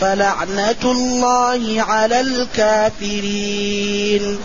فلعنة 0.00 0.82
الله 0.84 1.82
على 1.82 2.20
الكافرين. 2.20 4.38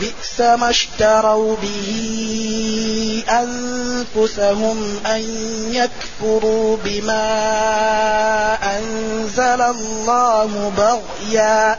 بئس 0.00 0.40
ما 0.40 0.70
اشتروا 0.70 1.56
به 1.62 3.24
أنفسهم 3.28 5.00
أن 5.06 5.22
يكفروا 5.72 6.76
بما 6.84 7.28
أنزل 8.78 9.62
الله 9.62 10.72
بغيا. 10.76 11.78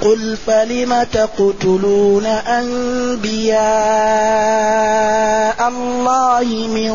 قل 0.00 0.36
فلم 0.46 1.06
تقتلون 1.12 2.26
أنبياء 2.26 3.56
الله 5.68 6.44
من 6.68 6.92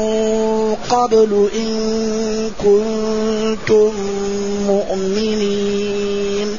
قبل 0.89 1.49
إن 1.55 2.51
كنتم 2.57 3.91
مؤمنين؟ 4.67 6.57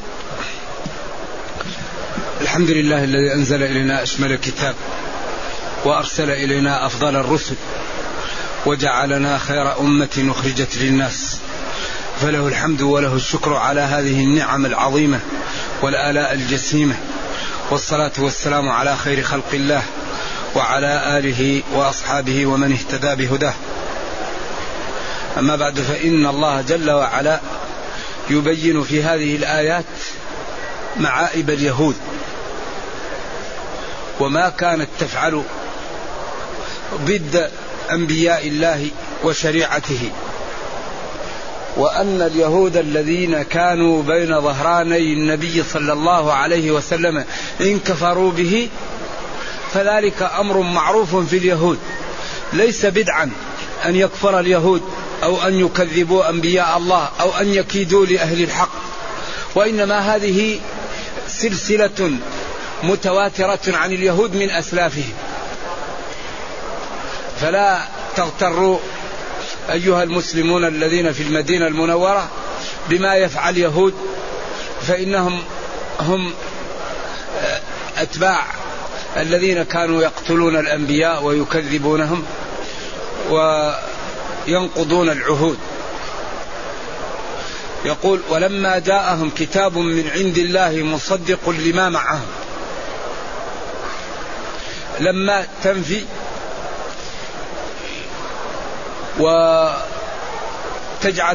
الحمد 2.41 2.71
لله 2.71 3.05
الذي 3.05 3.35
أنزل 3.35 3.63
إلينا 3.63 4.03
أشمل 4.03 4.33
الكتاب 4.33 4.75
وأرسل 5.85 6.31
إلينا 6.31 6.87
أفضل 6.87 7.17
الرسل 7.17 7.55
وجعلنا 8.67 9.39
خير 9.39 9.81
أمة 9.81 10.27
أخرجت 10.31 10.77
للناس. 10.77 11.39
فله 12.21 12.47
الحمد 12.49 12.83
وله 12.83 13.15
الشكر 13.15 13.55
على 13.55 13.81
هذه 13.81 14.25
النعم 14.25 14.67
العظيمة 14.67 15.21
والآلاء 15.83 16.35
الجسيمة 16.35 16.95
والصلاة 17.71 18.13
والسلام 18.19 18.69
على 18.69 18.97
خير 18.97 19.23
خلق 19.23 19.49
الله 19.53 19.83
وعلى 20.55 21.19
آله 21.19 21.63
وأصحابه 21.73 22.47
ومن 22.47 22.73
اهتدى 22.73 23.15
بهداه. 23.15 23.55
أما 25.39 25.57
بعد 25.57 25.79
فإن 25.81 26.27
الله 26.27 26.61
جل 26.61 26.91
وعلا 26.91 27.41
يبين 28.31 28.83
في 28.83 29.03
هذه 29.03 29.37
الآيات 29.37 29.85
معائب 30.97 31.51
اليهود 31.51 31.97
وما 34.21 34.49
كانت 34.49 34.89
تفعل 35.01 35.43
ضد 36.95 37.51
أنبياء 37.91 38.49
الله 38.49 38.89
وشريعته. 39.25 40.11
وأن 41.77 42.23
اليهود 42.23 42.77
الذين 42.77 43.43
كانوا 43.43 44.03
بين 44.03 44.41
ظهراني 44.41 45.13
النبي 45.13 45.63
صلى 45.63 45.93
الله 45.93 46.33
عليه 46.33 46.71
وسلم 46.71 47.25
إن 47.61 47.79
كفروا 47.79 48.33
به 48.33 48.69
فذلك 49.75 50.31
أمر 50.39 50.61
معروف 50.61 51.17
في 51.17 51.37
اليهود. 51.37 51.79
ليس 52.53 52.87
بدعا 52.87 53.31
أن 53.87 53.97
يكفر 53.97 54.41
اليهود 54.41 54.83
أو 55.23 55.43
أن 55.43 55.55
يكذبوا 55.55 56.29
أنبياء 56.29 56.77
الله 56.77 57.09
أو 57.21 57.31
أن 57.41 57.55
يكيدوا 57.55 58.07
لأهل 58.07 58.43
الحق. 58.43 58.73
وإنما 59.55 59.99
هذه 59.99 60.61
سلسلة 61.29 62.11
متواترة 62.83 63.61
عن 63.77 63.93
اليهود 63.93 64.37
من 64.37 64.51
أسلافهم. 64.51 65.13
فلا 67.41 67.79
تغتروا 68.17 68.79
أيها 69.71 70.03
المسلمون 70.03 70.65
الذين 70.65 71.13
في 71.13 71.23
المدينة 71.23 71.67
المنورة 71.67 72.29
بما 72.91 73.15
يفعل 73.15 73.55
اليهود 73.55 73.95
فإنهم 74.83 75.43
هم 76.01 76.33
أتباع 77.99 78.47
الذين 79.17 79.63
كانوا 79.63 80.03
يقتلون 80.03 80.57
الأنبياء 80.57 81.25
ويكذبونهم 81.25 82.25
وينقضون 83.31 85.11
العهود. 85.11 85.59
يقول 87.85 88.21
ولما 88.29 88.79
جاءهم 88.79 89.31
كتاب 89.31 89.79
من 89.79 90.11
عند 90.15 90.39
الله 90.39 90.83
مصدق 90.83 91.49
لما 91.49 91.89
معهم. 91.89 92.27
لما 95.01 95.47
تنفي 95.65 96.05
وتجعل 99.19 99.81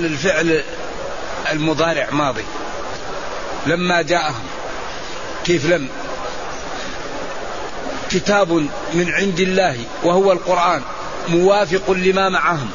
الفعل 0.05 0.63
المضارع 1.51 2.07
ماضي. 2.11 2.43
لما 3.67 4.01
جاءهم 4.01 4.43
كيف 5.45 5.65
لم؟ 5.65 5.87
كتاب 8.11 8.51
من 8.93 9.11
عند 9.11 9.39
الله 9.39 9.77
وهو 10.03 10.31
القرآن 10.31 10.81
موافق 11.27 11.91
لما 11.91 12.29
معهم. 12.29 12.69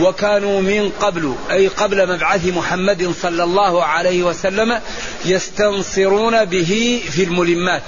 وكانوا 0.00 0.60
من 0.60 0.92
قبل 1.00 1.34
أي 1.50 1.68
قبل 1.68 2.14
مبعث 2.14 2.46
محمد 2.46 3.14
صلى 3.22 3.44
الله 3.44 3.84
عليه 3.84 4.22
وسلم 4.22 4.80
يستنصرون 5.24 6.44
به 6.44 7.02
في 7.10 7.24
الملمات 7.24 7.82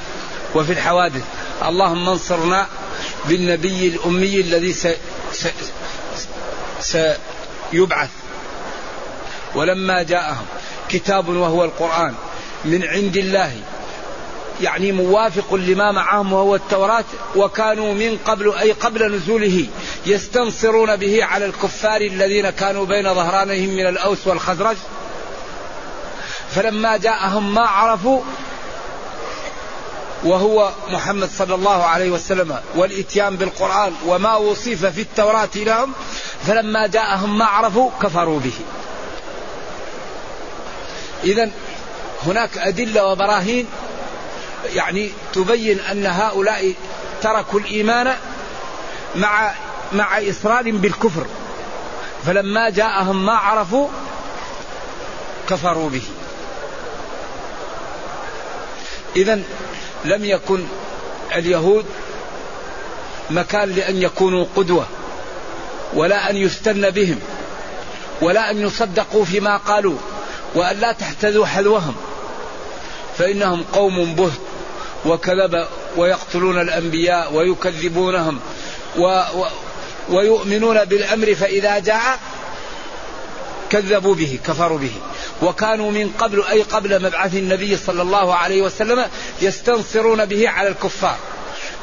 وفي 0.55 0.73
الحوادث. 0.73 1.23
اللهم 1.69 2.09
انصرنا 2.09 2.67
بالنبي 3.29 3.89
الأمي 3.89 4.41
الذي. 4.41 4.75
سيبعث. 6.93 8.11
ولما 9.55 10.03
جاءهم 10.03 10.47
كتاب 10.89 11.29
وهو 11.29 11.65
القرآن 11.65 12.15
من 12.65 12.85
عند 12.85 13.17
الله 13.17 13.53
يعني 14.61 14.93
موافق 14.93 15.55
لما 15.55 15.93
معهم 15.93 16.33
وهو 16.33 16.55
التوراة 16.55 17.05
وكانوا 17.37 17.95
من 17.95 18.19
قبل 18.25 18.53
أي 18.53 18.73
قبل 18.73 19.15
نزوله 19.17 19.67
يستنصرون 20.07 20.97
به 20.97 21.25
على 21.25 21.45
الكفار 21.47 22.01
الذين 22.01 22.51
كانوا 22.51 22.87
بين 22.87 23.15
ظهرانهم 23.15 23.69
من 23.69 23.87
الأوس 23.87 24.27
والخزرج. 24.27 24.77
فلما 26.51 26.97
جاءهم 26.97 27.55
ما 27.55 27.61
عرفوا 27.67 28.21
وهو 30.25 30.73
محمد 30.89 31.31
صلى 31.39 31.55
الله 31.55 31.85
عليه 31.85 32.11
وسلم 32.11 32.61
والإتيان 32.77 33.37
بالقرآن 33.37 33.93
وما 34.07 34.37
وصف 34.37 34.87
في 34.87 35.01
التوراة 35.01 35.49
لهم 35.57 35.93
فلما 36.47 36.87
جاءهم 36.87 37.39
ما 37.39 37.45
عرفوا 37.45 37.91
كفروا 38.03 38.41
به. 38.41 38.53
إذا 41.25 41.51
هناك 42.27 42.59
أدلة 42.59 43.05
وبراهين 43.07 43.67
يعني 44.75 45.11
تبين 45.33 45.81
أن 45.81 46.07
هؤلاء 46.07 46.75
تركوا 47.23 47.61
الإيمان 47.61 48.17
مع 49.17 49.53
مع 49.93 50.19
إصرار 50.19 50.71
بالكفر. 50.71 51.27
فلما 52.27 52.71
جاءهم 52.71 53.27
ما 53.27 53.33
عرفوا 53.33 53.89
كفروا 55.49 55.91
به. 55.91 56.03
إذا 59.17 59.43
لم 60.05 60.25
يكن 60.25 60.65
اليهود 61.35 61.85
مكان 63.31 63.75
لأن 63.75 64.03
يكونوا 64.03 64.47
قدوة 64.57 64.87
ولا 65.95 66.31
أن 66.31 66.37
يستن 66.37 66.91
بهم 66.91 67.21
ولا 68.21 68.51
أن 68.51 68.61
يصدقوا 68.61 69.25
فيما 69.25 69.57
قالوا 69.57 69.97
وأن 70.55 70.77
لا 70.77 70.93
تحتذوا 70.93 71.47
حذوهم 71.47 71.95
فإنهم 73.19 73.65
قوم 73.73 74.15
بهت 74.15 74.41
وكذب 75.07 75.67
ويقتلون 75.97 76.61
الأنبياء 76.61 77.33
ويكذبونهم 77.33 78.41
و 78.99 79.23
و 79.35 79.47
ويؤمنون 80.09 80.85
بالأمر 80.85 81.35
فإذا 81.35 81.79
جاء 81.79 82.19
كذبوا 83.71 84.15
به 84.15 84.39
كفروا 84.47 84.79
به. 84.79 84.93
وكانوا 85.43 85.91
من 85.91 86.13
قبل 86.19 86.45
أي 86.45 86.63
قبل 86.63 87.03
مبعث 87.03 87.35
النبي 87.35 87.77
صلى 87.77 88.03
الله 88.03 88.35
عليه 88.35 88.63
وسلم 88.63 89.07
يستنصرون 89.43 90.25
به 90.25 90.49
على 90.49 90.69
الكفار. 90.69 91.17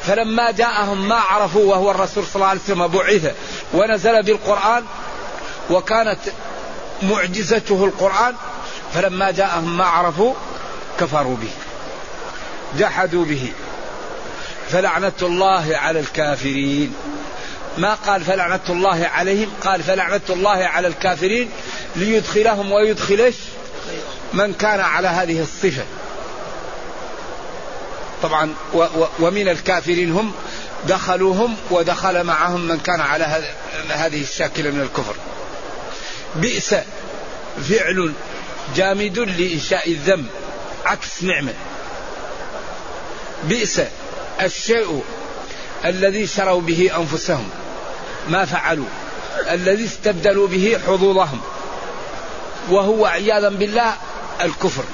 فلما 0.02 0.50
جاءهم 0.50 1.08
ما 1.08 1.14
عرفوا 1.14 1.64
وهو 1.64 1.90
الرسول 1.90 2.24
صلى 2.24 2.34
الله 2.34 2.46
عليه 2.46 2.60
وسلم 2.60 2.86
بعث 2.86 3.34
ونزل 3.74 4.22
بالقرآن 4.22 4.84
وكانت 5.70 6.18
معجزته 7.02 7.84
القرآن 7.84 8.34
فلما 8.94 9.30
جاءهم 9.30 9.76
ما 9.76 9.84
عرفوا 9.84 10.34
كفروا 11.00 11.36
به 11.36 11.50
جحدوا 12.78 13.24
به. 13.24 13.52
فلعنة 14.70 15.12
الله 15.22 15.76
على 15.76 16.00
الكافرين. 16.00 16.94
ما 17.78 17.94
قال 17.94 18.24
فلعنة 18.24 18.60
الله 18.68 19.06
عليهم 19.06 19.50
قال 19.60 19.82
فلعنة 19.82 20.20
الله 20.30 20.64
على 20.64 20.88
الكافرين 20.88 21.50
ليدخلهم 21.96 22.72
ويدخل 22.72 23.32
من 24.32 24.52
كان 24.52 24.80
على 24.80 25.08
هذه 25.08 25.40
الصفة. 25.42 25.84
طبعا 28.22 28.54
و 28.74 28.78
و 28.78 29.06
ومن 29.18 29.48
الكافرين 29.48 30.12
هم 30.12 30.32
دخلوهم 30.88 31.56
ودخل 31.70 32.24
معهم 32.24 32.60
من 32.60 32.78
كان 32.78 33.00
على 33.00 33.24
هذه 33.88 34.22
الشاكلة 34.22 34.70
من 34.70 34.80
الكفر. 34.80 35.14
بئس 36.36 36.74
فعل 37.68 38.12
جامد 38.76 39.18
لإنشاء 39.18 39.90
الذنب 39.90 40.26
عكس 40.84 41.22
نعمة. 41.22 41.54
بئس 43.44 43.80
الشيء 44.42 45.04
الذي 45.84 46.26
شروا 46.26 46.60
به 46.60 46.90
أنفسهم. 46.96 47.50
ما 48.28 48.44
فعلوا. 48.44 48.86
الذي 49.50 49.84
استبدلوا 49.84 50.48
به 50.48 50.78
حظوظهم. 50.86 51.40
وهو 52.70 53.06
عياذا 53.06 53.48
بالله 53.48 53.94
الكفر. 54.40 54.84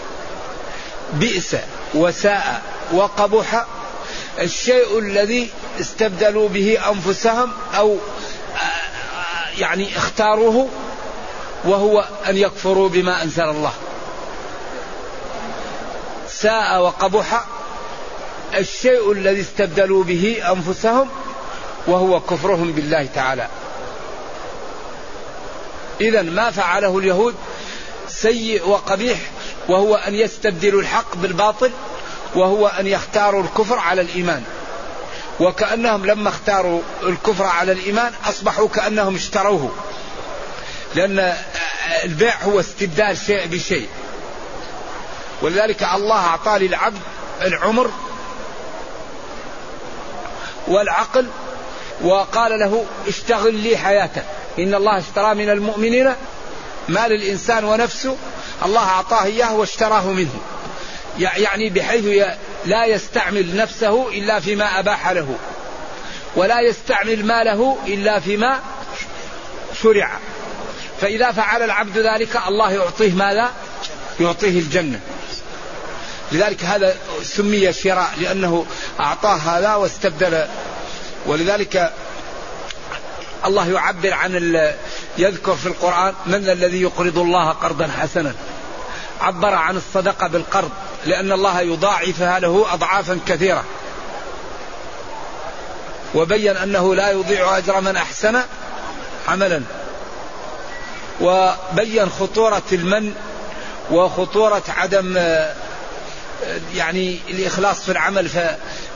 بئس 1.13 1.57
وساء 1.95 2.63
وقبح 2.93 3.67
الشيء 4.41 4.99
الذي 4.99 5.51
استبدلوا 5.81 6.49
به 6.49 6.79
أنفسهم 6.89 7.53
أو 7.77 7.97
يعني 9.59 9.97
اختاروه 9.97 10.69
وهو 11.65 12.09
أن 12.29 12.37
يكفروا 12.37 12.89
بما 12.89 13.23
أنزل 13.23 13.45
الله. 13.45 13.73
ساء 16.29 16.83
وقبح 16.83 17.45
الشيء 18.55 19.13
الذي 19.13 19.41
استبدلوا 19.41 20.05
به 20.05 20.43
أنفسهم 20.53 21.09
وهو 21.87 22.21
كفرهم 22.21 22.73
بالله 22.73 23.09
تعالى. 23.15 23.49
اذا 26.01 26.23
ما 26.23 26.51
فعله 26.51 26.99
اليهود 26.99 27.35
سيء 28.09 28.69
وقبيح 28.69 29.19
وهو 29.69 29.95
أن 29.95 30.15
يستبدلوا 30.15 30.81
الحق 30.81 31.17
بالباطل 31.17 31.71
وهو 32.35 32.67
أن 32.67 32.87
يختاروا 32.87 33.43
الكفر 33.43 33.79
على 33.79 34.01
الإيمان. 34.01 34.45
وكأنهم 35.41 36.07
لما 36.07 36.29
اختاروا 36.29 36.81
الكفر 37.03 37.45
على 37.45 37.73
الإيمان 37.73 38.13
أصبحوا 38.29 38.69
كأنهم 38.69 39.15
اشتروه. 39.15 39.73
لأن 40.95 41.37
البيع 42.05 42.43
هو 42.43 42.61
استبدال 42.61 43.19
شيء 43.19 43.47
بشيء. 43.47 43.89
ولذلك 45.43 45.83
الله 45.95 46.27
أعطى 46.27 46.59
للعبد 46.59 47.01
العمر 47.43 47.91
والعقل 50.69 51.29
وقال 52.01 52.59
له 52.59 52.85
اشتغل 53.09 53.55
لي 53.55 53.77
حياتك 53.77 54.25
إن 54.59 54.75
الله 54.75 54.99
اشترى 54.99 55.35
من 55.35 55.51
المؤمنين 55.51 56.15
مال 56.89 57.13
الإنسان 57.13 57.65
ونفسه. 57.65 58.17
الله 58.65 58.81
أعطاه 58.81 59.25
إياه 59.25 59.55
واشتراه 59.55 60.07
منه. 60.07 60.41
يعني 61.19 61.71
بحيث 61.71 62.27
لا 62.65 62.87
يستعمل 62.87 63.57
نفسه 63.57 64.09
إلا 64.09 64.41
فيما 64.41 64.79
أباح 64.79 65.09
له. 65.09 65.37
ولا 66.37 66.61
يستعمل 66.61 67.25
ماله 67.25 67.79
إلا 67.87 68.21
فيما 68.21 68.61
شرع. 69.83 70.11
فإذا 71.01 71.33
فعل 71.33 71.63
العبد 71.63 71.99
ذلك 71.99 72.41
الله 72.49 72.73
يعطيه 72.73 73.13
ماذا؟ 73.13 73.51
يعطيه 74.21 74.59
الجنة. 74.59 75.01
لذلك 76.33 76.65
هذا 76.65 76.97
سمي 77.23 77.73
شراء 77.73 78.11
لأنه 78.21 78.67
أعطاه 79.01 79.37
هذا 79.37 79.75
واستبدل 79.75 80.47
ولذلك 81.27 81.93
الله 83.47 83.71
يعبر 83.71 84.13
عن 84.13 84.35
يذكر 85.19 85.55
في 85.55 85.67
القرآن 85.67 86.15
من 86.27 86.51
الذي 86.51 86.83
يقرض 86.83 87.19
الله 87.19 87.51
قرضا 87.51 87.91
حسنا. 88.01 88.35
عبر 89.21 89.55
عن 89.55 89.77
الصدقة 89.77 90.27
بالقرض 90.27 90.71
لأن 91.07 91.33
الله 91.33 91.61
يضاعفها 91.61 92.39
له 92.39 92.67
أضعافا 92.73 93.19
كثيرة. 93.29 93.65
وبين 96.15 96.57
أنه 96.57 96.95
لا 96.95 97.11
يضيع 97.11 97.59
أجر 97.59 97.81
من 97.81 97.97
أحسن 97.97 98.41
عملا. 99.29 99.63
وبين 101.21 102.11
خطورة 102.11 102.63
المن 102.73 103.15
وخطورة 103.91 104.63
عدم 104.69 105.19
يعني 106.75 107.19
الإخلاص 107.31 107.81
في 107.81 107.93
العمل 107.93 108.29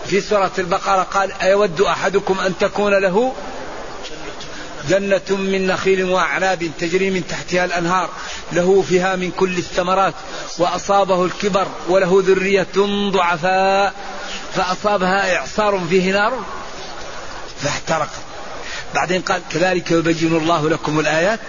في 0.06 0.20
سورة 0.20 0.52
البقرة 0.58 1.02
قال 1.02 1.32
أيود 1.32 1.80
أحدكم 1.80 2.40
أن 2.40 2.58
تكون 2.58 2.94
له 2.94 3.32
جنة 4.88 5.22
من 5.30 5.66
نخيل 5.66 6.04
وأعناب 6.04 6.70
تجري 6.78 7.10
من 7.10 7.26
تحتها 7.26 7.64
الأنهار 7.64 8.10
له 8.52 8.84
فيها 8.88 9.16
من 9.16 9.30
كل 9.30 9.58
الثمرات 9.58 10.14
وأصابه 10.58 11.24
الكبر 11.24 11.66
وله 11.88 12.22
ذرية 12.26 12.66
ضعفاء 13.10 13.94
فأصابها 14.54 15.36
إعصار 15.36 15.80
فيه 15.90 16.12
نار 16.12 16.44
فاحترقت 17.60 18.20
بعدين 18.94 19.22
قال 19.22 19.42
كذلك 19.50 19.90
يبين 19.90 20.36
الله 20.36 20.68
لكم 20.68 21.00
الآيات 21.00 21.40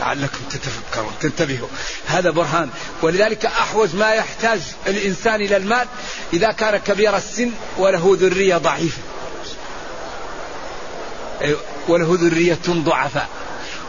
لعلكم 0.00 0.38
تتفكرون 0.50 1.12
تنتبهوا. 1.20 1.68
هذا 2.06 2.30
برهان. 2.30 2.70
ولذلك 3.02 3.46
أحوج 3.46 3.94
ما 3.94 4.12
يحتاج 4.12 4.60
الإنسان 4.86 5.34
إلى 5.34 5.56
المال 5.56 5.86
إذا 6.32 6.52
كان 6.52 6.76
كبير 6.76 7.16
السن 7.16 7.50
وله 7.78 8.16
ذرية 8.20 8.56
ضعيفة. 8.56 9.02
وله 11.88 12.18
ذرية 12.20 12.58
ضعفاء. 12.68 13.28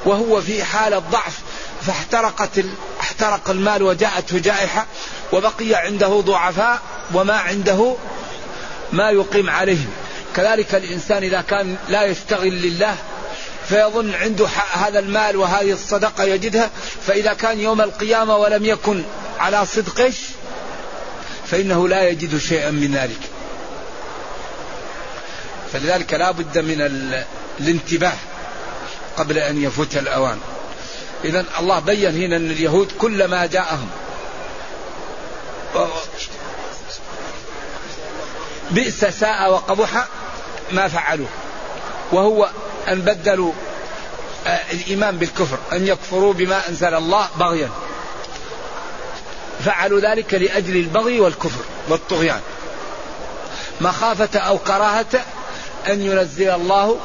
وهو 0.06 0.42
في 0.42 0.64
حالة 0.64 1.00
ضعف 1.00 1.40
فاحترقت 1.82 2.66
احترق 3.02 3.50
المال 3.50 3.84
وجاءته 3.84 4.40
جائحة 4.40 4.86
وبقي 5.34 5.76
عنده 5.76 6.08
ضعفاء 6.08 6.82
وما 7.14 7.34
عنده 7.34 7.96
ما 8.94 9.10
يقيم 9.10 9.50
عليهم. 9.50 9.90
كذلك 10.36 10.76
الإنسان 10.76 11.24
إذا 11.24 11.42
كان 11.42 11.78
لا 11.90 12.04
يشتغل 12.04 12.54
لله 12.54 12.96
فيظن 13.70 14.14
عنده 14.14 14.48
هذا 14.74 15.00
المال 15.00 15.36
وهذه 15.36 15.72
الصدقة 15.72 16.24
يجدها. 16.24 16.70
فإذا 17.08 17.34
كان 17.34 17.60
يوم 17.60 17.82
القيامة 17.82 18.36
ولم 18.36 18.66
يكن 18.66 19.04
على 19.40 19.66
صدقش 19.66 20.16
فإنه 21.46 21.88
لا 21.88 22.10
يجد 22.10 22.38
شيئا 22.38 22.72
من 22.72 22.96
ذلك. 22.96 23.20
فلذلك 25.74 26.14
لا 26.14 26.32
بد 26.32 26.58
من 26.58 26.82
الانتباه 27.60 28.18
قبل 29.18 29.38
أن 29.38 29.64
يفوت 29.64 29.98
الأوان. 29.98 30.40
إذا 31.24 31.46
الله 31.60 31.80
بين 31.80 32.24
هنا 32.24 32.36
أن 32.36 32.52
اليهود 32.52 32.92
كلما 33.00 33.46
جاءهم. 33.46 33.90
بئس 38.72 39.06
ساء 39.06 39.52
وقبح 39.52 40.08
ما 40.72 40.88
فعلوه. 40.88 41.30
وهو 42.12 42.50
أن 42.88 43.02
بدلوا 43.02 43.52
آه، 44.48 44.60
الإيمان 44.72 45.18
بالكفر 45.18 45.58
أن 45.74 45.88
يكفروا 45.88 46.34
بما 46.34 46.70
أنزل 46.70 46.94
الله 46.94 47.28
بغيا. 47.40 47.70
فعلوا 49.66 50.00
ذلك 50.00 50.34
لأجل 50.34 50.76
البغي 50.76 51.20
والكفر 51.20 51.62
والطغيان. 51.90 52.42
مخافة 53.82 54.40
أو 54.40 54.58
كراهة 54.58 55.26
أن 55.88 56.02
ينزل 56.02 56.50
الله 56.50 57.00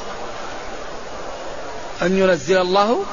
أن 2.03 2.19
ينزل 2.19 2.61
الله 2.61 3.05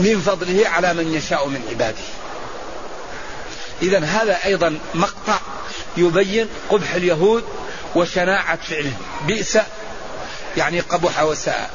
من 0.00 0.20
فضله 0.20 0.68
على 0.68 0.94
من 0.94 1.14
يشاء 1.14 1.48
من 1.48 1.62
عباده. 1.70 2.04
إذا 3.82 4.04
هذا 4.04 4.38
أيضا 4.44 4.78
مقطع 4.94 5.38
يبين 5.96 6.48
قبح 6.70 6.94
اليهود 6.94 7.44
وشناعة 7.94 8.58
فعلهم. 8.62 9.02
بئس 9.26 9.58
يعني 10.56 10.80
قبح 10.80 11.22
وساء. 11.22 11.70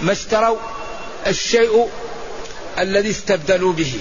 ما 0.00 0.12
اشتروا 0.12 0.58
الشيء 1.26 1.88
الذي 2.78 3.10
استبدلوا 3.10 3.72
به. 3.72 4.00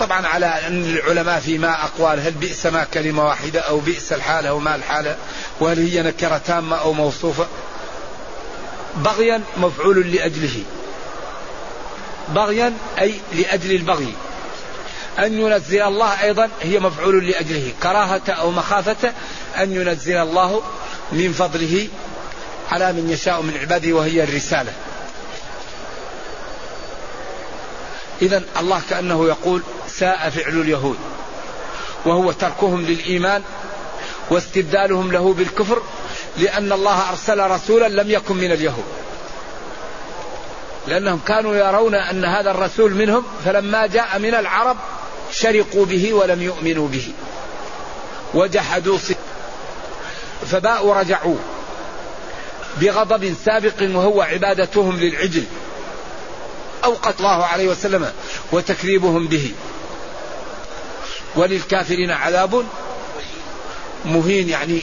طبعا 0.00 0.26
على 0.26 0.46
أن 0.46 0.84
العلماء 0.84 1.40
في 1.40 1.58
ما 1.58 1.84
أقوال 1.84 2.20
هل 2.20 2.30
بئس 2.32 2.66
ما 2.66 2.84
كلمة 2.94 3.26
واحدة 3.26 3.60
أو 3.60 3.80
بئس 3.80 4.12
الحالة 4.12 4.54
وما 4.54 4.74
الحالة 4.74 5.16
وهل 5.60 5.78
هي 5.78 6.02
نكرة 6.02 6.40
تامة 6.46 6.76
أو 6.76 6.92
موصوفة؟ 6.92 7.46
بغيا 8.96 9.42
مفعول 9.56 10.12
لأجله. 10.12 10.62
بغيا 12.28 12.72
أي 13.00 13.14
لأجل 13.32 13.72
البغي. 13.72 14.14
أن 15.18 15.40
ينزل 15.40 15.82
الله 15.82 16.22
أيضا 16.22 16.48
هي 16.62 16.78
مفعول 16.78 17.26
لأجله. 17.26 17.72
كراهة 17.82 18.22
أو 18.28 18.50
مخافة 18.50 19.12
أن 19.56 19.72
ينزل 19.72 20.16
الله 20.16 20.62
من 21.12 21.32
فضله 21.32 21.88
على 22.70 22.92
من 22.92 23.10
يشاء 23.10 23.42
من 23.42 23.56
عباده 23.60 23.92
وهي 23.92 24.24
الرسالة. 24.24 24.72
إذا 28.22 28.42
الله 28.60 28.82
كأنه 28.90 29.26
يقول 29.26 29.62
ساء 29.88 30.30
فعل 30.30 30.60
اليهود 30.60 30.96
وهو 32.04 32.32
تركهم 32.32 32.82
للإيمان 32.82 33.42
واستبدالهم 34.30 35.12
له 35.12 35.34
بالكفر 35.34 35.82
لأن 36.38 36.72
الله 36.72 37.10
أرسل 37.10 37.50
رسولا 37.50 37.88
لم 37.88 38.10
يكن 38.10 38.36
من 38.36 38.52
اليهود. 38.52 38.84
لأنهم 40.86 41.20
كانوا 41.26 41.54
يرون 41.54 41.94
أن 41.94 42.24
هذا 42.24 42.50
الرسول 42.50 42.94
منهم 42.94 43.24
فلما 43.44 43.86
جاء 43.86 44.18
من 44.18 44.34
العرب 44.34 44.76
شرقوا 45.32 45.86
به 45.86 46.12
ولم 46.12 46.42
يؤمنوا 46.42 46.88
به. 46.88 47.12
وجحدوا 48.34 48.98
فباءوا 50.50 50.94
رجعوا 50.94 51.36
بغضب 52.80 53.34
سابق 53.44 53.96
وهو 53.96 54.22
عبادتهم 54.22 55.00
للعجل. 55.00 55.44
أو 56.84 56.94
الله 57.20 57.44
عليه 57.44 57.68
وسلم 57.68 58.12
وتكذيبهم 58.52 59.26
به. 59.26 59.52
وللكافرين 61.36 62.10
عذاب 62.10 62.64
مهين 64.04 64.48
يعني 64.48 64.82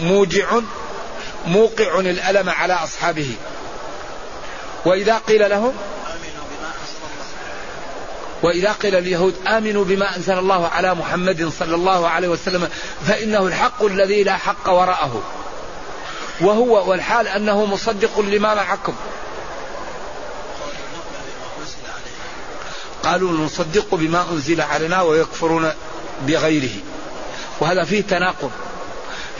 موجع 0.00 0.46
موقع 1.46 2.00
الألم 2.00 2.50
على 2.50 2.72
أصحابه. 2.72 3.30
وإذا 4.84 5.18
قيل 5.18 5.50
لهم 5.50 5.72
وإذا 8.44 8.72
قيل 8.72 8.96
اليهود 8.96 9.34
آمنوا 9.46 9.84
بما 9.84 10.16
أنزل 10.16 10.38
الله 10.38 10.68
على 10.68 10.94
محمد 10.94 11.52
صلى 11.58 11.74
الله 11.74 12.08
عليه 12.08 12.28
وسلم 12.28 12.68
فإنه 13.06 13.46
الحق 13.46 13.84
الذي 13.84 14.22
لا 14.22 14.36
حق 14.36 14.68
وراءه. 14.68 15.22
وهو 16.40 16.90
والحال 16.90 17.28
أنه 17.28 17.64
مصدق 17.64 18.20
لما 18.20 18.54
معكم. 18.54 18.94
قالوا 23.04 23.32
نصدق 23.32 23.94
بما 23.94 24.26
أنزل 24.30 24.60
علينا 24.60 25.02
ويكفرون 25.02 25.72
بغيره. 26.26 26.74
وهذا 27.60 27.84
فيه 27.84 28.00
تناقض. 28.00 28.50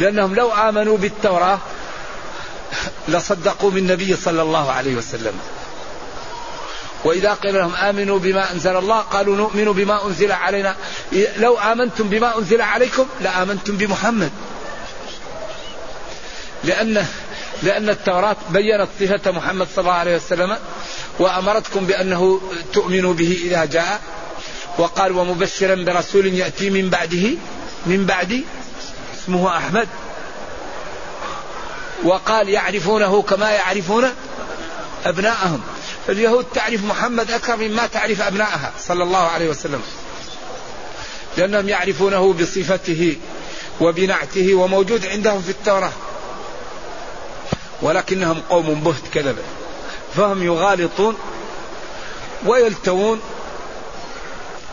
لأنهم 0.01 0.35
لو 0.35 0.51
آمنوا 0.53 0.97
بالتوراة 0.97 1.59
لصدقوا 3.09 3.71
بالنبي 3.71 4.17
صلى 4.17 4.43
الله 4.43 4.73
عليه 4.73 4.95
وسلم. 4.95 5.41
وإذا 7.05 7.35
قيل 7.35 7.55
لهم 7.55 7.75
آمنوا 7.75 8.19
بما 8.19 8.53
أنزل 8.53 8.77
الله 8.77 9.01
قالوا 9.01 9.37
نؤمن 9.37 9.73
بما 9.73 10.07
أنزل 10.07 10.33
علينا. 10.33 10.77
لو 11.37 11.59
آمنتم 11.59 12.09
بما 12.09 12.39
أنزل 12.39 12.61
عليكم 12.61 13.07
لآمنتم 13.21 13.77
بمحمد. 13.77 14.31
لأن 16.65 17.07
لأن 17.63 17.89
التوراة 17.89 18.37
بينت 18.51 18.89
صفة 19.01 19.31
محمد 19.31 19.67
صلى 19.75 19.83
الله 19.83 19.93
عليه 19.93 20.17
وسلم 20.17 20.57
وأمرتكم 21.19 21.87
بأنه 21.87 22.41
تؤمنوا 22.73 23.15
به 23.15 23.39
إذا 23.45 23.65
جاء. 23.65 24.01
وقال 24.79 25.13
ومبشرا 25.19 25.75
برسول 25.75 26.27
يأتي 26.27 26.71
من 26.71 26.91
بعده 26.91 27.31
من 27.87 28.07
بعد 28.07 28.45
اسمه 29.19 29.57
أحمد. 29.57 29.89
وقال 32.05 32.49
يعرفونه 32.49 33.23
كما 33.23 33.51
يعرفون 33.51 34.05
أبناءهم. 35.05 35.61
اليهود 36.09 36.47
تعرف 36.55 36.85
محمد 36.85 37.31
أكثر 37.31 37.57
مما 37.57 37.87
تعرف 37.87 38.23
أبنائها 38.23 38.73
صلى 38.81 39.03
الله 39.03 39.19
عليه 39.19 39.49
وسلم. 39.49 39.83
لأنهم 41.37 41.69
يعرفونه 41.69 42.33
بصفته 42.33 43.17
وبنعته 43.81 44.55
وموجود 44.55 45.07
عندهم 45.07 45.43
في 45.43 45.51
التوراة. 45.51 45.93
ولكنهم 47.83 48.43
قوم 48.51 48.75
بهت 48.75 49.03
كذبة 49.15 49.43
فهم 50.17 50.43
يغالطون 50.43 51.17
ويلتوون. 52.47 53.21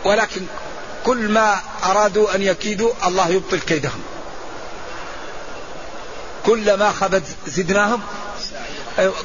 ولكن 0.05 0.41
كل 1.05 1.29
ما 1.29 1.59
أرادوا 1.83 2.35
أن 2.35 2.41
يكيدوا 2.41 2.91
الله 3.07 3.29
يبطل 3.29 3.59
كيدهم. 3.59 4.01
كلما 6.45 6.91
خبت 6.91 7.23
زدناهم 7.47 8.01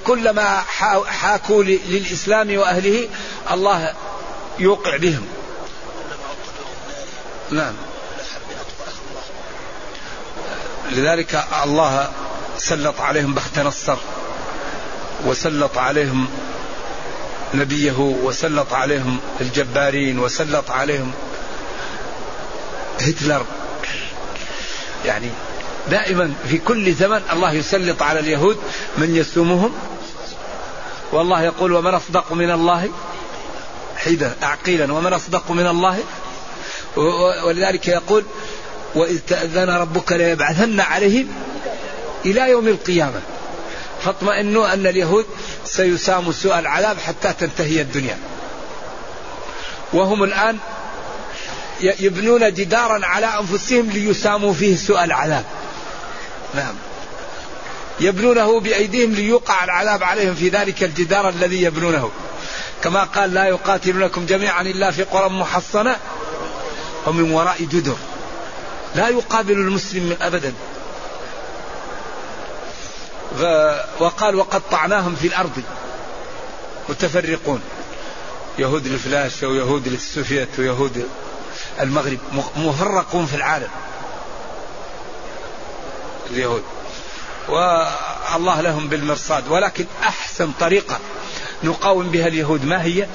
كلما 0.07 0.61
حاكوا 1.07 1.63
للإسلام 1.65 2.57
وأهله 2.57 3.09
الله 3.51 3.95
يوقع 4.59 4.97
بهم. 4.97 5.27
نعم. 7.51 7.75
لذلك 10.91 11.45
الله 11.65 12.11
سلط 12.59 13.01
عليهم 13.01 13.35
بخت 13.35 13.59
نصر 13.59 13.97
وسلط 15.27 15.79
عليهم 15.79 16.29
نبيه 17.55 17.99
وسلط 17.99 18.73
عليهم 18.73 19.21
الجبارين 19.41 20.19
وسلط 20.19 20.71
عليهم 20.71 21.13
هتلر. 23.01 23.47
يعني 25.05 25.31
دائما 25.91 26.35
في 26.49 26.59
كل 26.59 26.95
زمن 26.95 27.23
الله 27.33 27.53
يسلط 27.53 28.03
على 28.03 28.21
اليهود 28.21 28.57
من 28.99 29.17
يسومهم 29.17 29.73
والله 31.13 31.43
يقول 31.43 31.73
ومن 31.73 31.95
أصدق 31.95 32.33
من 32.33 32.51
الله؟ 32.51 32.89
حيدا 33.97 34.37
عقيلا 34.43 34.93
ومن 34.93 35.13
أصدق 35.13 35.51
من 35.51 35.67
الله؟ 35.67 35.99
ولذلك 37.47 37.89
يقول 37.89 38.25
وإذ 38.95 39.19
تأذن 39.19 39.71
ربك 39.71 40.13
ليبعثن 40.13 40.81
عليهم 40.81 41.29
إلى 42.25 42.51
يوم 42.51 42.69
القيامة. 42.69 43.21
فاطمئنوا 44.05 44.73
أن 44.73 44.87
اليهود 44.87 45.27
سيساموا 45.65 46.33
سوء 46.33 46.59
العذاب 46.59 46.99
حتى 46.99 47.33
تنتهي 47.33 47.81
الدنيا. 47.81 48.19
وهم 49.93 50.25
الآن 50.25 50.59
يبنون 51.81 52.55
جدارا 52.55 53.07
على 53.07 53.27
أنفسهم 53.27 53.91
ليساموا 53.91 54.53
فيه 54.53 54.77
سوء 54.77 55.05
العذاب. 55.05 55.45
نعم. 56.57 56.75
يبنونه 58.01 58.61
بأيديهم 58.61 59.13
ليوقع 59.13 59.65
العذاب 59.65 60.03
عليهم 60.03 60.35
في 60.35 60.49
ذلك 60.49 60.83
الجدار 60.83 61.29
الذي 61.29 61.63
يبنونه. 61.63 62.11
كما 62.85 63.05
قال 63.05 63.35
لا 63.35 63.45
يقاتلونكم 63.45 64.27
جميعا 64.27 64.63
إلا 64.63 64.91
في 64.91 65.03
قرى 65.03 65.29
محصنة 65.29 65.97
ومن 67.07 67.31
وراء 67.31 67.63
جدر. 67.63 67.97
لا 68.95 69.09
يقابل 69.09 69.53
المسلم 69.53 70.17
أبدا. 70.21 70.53
وقال 73.99 74.35
وقطعناهم 74.35 75.17
في 75.21 75.27
الأرض. 75.27 75.63
متفرقون. 76.89 77.61
يهود 78.59 78.87
الفلاش 78.87 79.43
ويهود 79.43 79.87
السوفيت 79.87 80.49
ويهود 80.59 81.09
المغرب. 81.81 82.19
مفرقون 82.57 83.27
في 83.27 83.37
العالم. 83.37 83.69
اليهود. 86.31 86.63
والله 87.49 88.61
لهم 88.61 88.89
بالمرصاد 88.89 89.49
ولكن 89.49 89.87
أحسن 90.03 90.53
طريقة 90.61 90.99
نقاوم 91.65 92.11
بها 92.11 92.27
اليهود 92.27 92.65
ما 92.65 92.83
هي؟ 92.83 93.07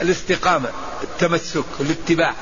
الاستقامة 0.00 0.68
التمسك 1.02 1.64
الاتباع. 1.80 2.34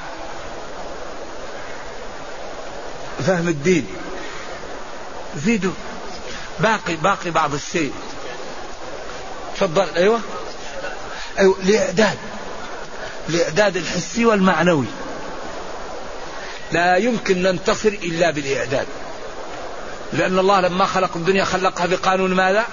فهم 3.26 3.48
الدين. 3.48 3.86
زيدوا. 5.36 5.72
باقي 6.60 6.96
باقي 6.96 7.30
بعض 7.30 7.54
الشيء 7.54 7.92
تفضل. 9.56 9.88
أيوه. 9.96 10.20
أيوه 11.38 11.56
الاعداد 11.62 12.18
الاعداد 13.28 13.76
الحسي 13.76 14.24
والمعنوي. 14.24 14.86
لا 16.74 16.96
يمكن 16.96 17.42
ننتصر 17.42 17.88
إلا 17.88 18.30
بالإعداد. 18.30 18.86
لأن 20.12 20.38
الله 20.38 20.60
لما 20.60 20.86
خلق 20.86 21.10
الدنيا 21.16 21.44
خلقها 21.44 21.86
بقانون 21.86 22.34
ماذا؟ 22.34 22.64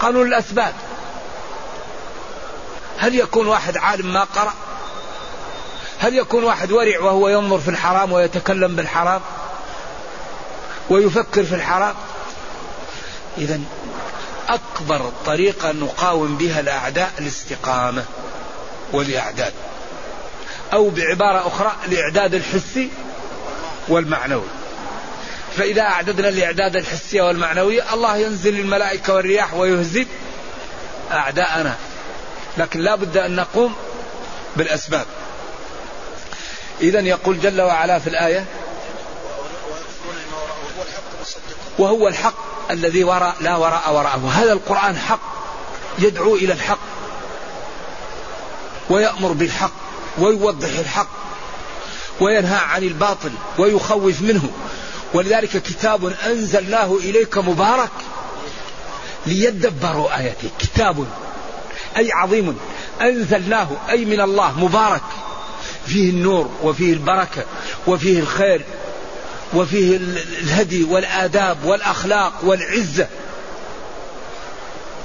قانون 0.00 0.26
الاسباب 0.26 0.74
هل 2.98 3.14
يكون 3.14 3.46
واحد 3.46 3.76
عالم 3.76 4.12
ما 4.12 4.24
قرأ؟ 4.24 4.54
هل 5.98 6.14
يكون 6.14 6.44
واحد 6.44 6.72
ورع 6.72 7.00
وهو 7.00 7.28
ينظر 7.28 7.58
في 7.58 7.68
الحرام 7.68 8.12
ويتكلم 8.12 8.76
بالحرام 8.76 9.20
ويفكر 10.90 11.44
في 11.44 11.54
الحرام؟ 11.54 11.94
إذا 13.38 13.60
أكبر 14.48 15.10
طريقة 15.26 15.72
نقاوم 15.72 16.36
بها 16.36 16.60
الأعداء 16.60 17.12
الاستقامة 17.18 18.04
والإعداد. 18.92 19.52
أو 20.72 20.90
بعبارة 20.90 21.46
أخرى 21.46 21.72
الإعداد 21.88 22.34
الحسي 22.34 22.90
والمعنوي. 23.88 24.48
فإذا 25.56 25.82
أعددنا 25.82 26.28
الإعداد 26.28 26.76
الحسي 26.76 27.20
والمعنوي 27.20 27.92
الله 27.92 28.16
ينزل 28.16 28.60
الملائكة 28.60 29.14
والرياح 29.14 29.54
ويهزم 29.54 30.06
أعداءنا. 31.12 31.76
لكن 32.58 32.80
لا 32.80 32.94
بد 32.94 33.16
أن 33.16 33.36
نقوم 33.36 33.74
بالأسباب. 34.56 35.06
إذا 36.80 37.00
يقول 37.00 37.40
جل 37.40 37.60
وعلا 37.60 37.98
في 37.98 38.06
الآية 38.06 38.44
وهو 41.78 42.08
الحق 42.08 42.70
الذي 42.70 43.04
وراء 43.04 43.36
لا 43.40 43.56
وراء 43.56 43.92
وراءه. 43.92 44.30
هذا 44.34 44.52
القرآن 44.52 44.96
حق 44.96 45.20
يدعو 45.98 46.34
إلى 46.34 46.52
الحق 46.52 46.78
ويأمر 48.90 49.32
بالحق. 49.32 49.87
ويوضح 50.20 50.78
الحق 50.78 51.08
وينهى 52.20 52.56
عن 52.56 52.82
الباطل 52.82 53.30
ويخوف 53.58 54.22
منه. 54.22 54.50
ولذلك 55.14 55.62
كتاب 55.62 56.14
أنزلناه 56.26 56.96
إليك 56.96 57.38
مبارك 57.38 57.90
ليدبروا 59.26 60.18
آياته. 60.18 60.48
كتاب 60.58 61.06
أي 61.96 62.12
عظيم 62.12 62.58
أنزلناه 63.00 63.68
أي 63.90 64.04
من 64.04 64.20
الله 64.20 64.58
مبارك. 64.58 65.02
فيه 65.86 66.10
النور 66.10 66.50
وفيه 66.62 66.92
البركة 66.92 67.44
وفيه 67.86 68.20
الخير 68.20 68.64
وفيه 69.54 69.96
الهدي 70.42 70.84
والآداب 70.84 71.64
والأخلاق 71.64 72.32
والعزة 72.42 73.06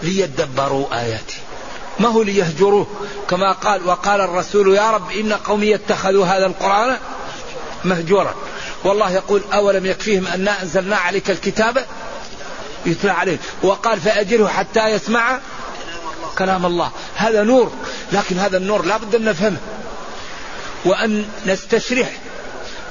ليدبروا 0.04 1.00
آياته. 1.00 1.36
ما 2.00 2.10
هو 2.10 2.22
ليهجروه؟ 2.22 2.88
كما 3.30 3.52
قال 3.52 3.88
وقال 3.88 4.22
الرسول 4.22 4.76
يا 4.76 4.92
رب 4.92 5.12
إن 5.12 5.34
قومي 5.34 5.76
اتخذوا 5.76 6.26
هذا 6.26 6.46
القرآن 6.46 6.98
مهجورا. 7.86 8.36
والله 8.84 9.12
يقول 9.12 9.42
أولم 9.54 9.86
يكفيهم 9.86 10.28
أن 10.28 10.48
أنزلنا 10.48 10.96
عليك 10.96 11.30
الكتاب 11.30 11.86
يتلى 12.86 13.12
عليه 13.12 13.38
وقال 13.64 14.02
فأجره 14.02 14.48
حتى 14.48 14.88
يسمع 14.88 15.40
كلام 16.38 16.66
الله. 16.66 16.92
هذا 17.16 17.44
نور 17.44 17.72
لكن 18.12 18.40
هذا 18.40 18.58
النور 18.58 18.86
لا 18.86 18.98
بد 18.98 19.16
أن 19.16 19.26
نفهمه. 19.26 19.58
وأن 20.86 21.26
نستشرح 21.46 22.12